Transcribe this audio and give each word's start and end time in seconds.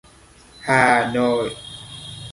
Hà 0.65 1.11
Nội 1.13 1.53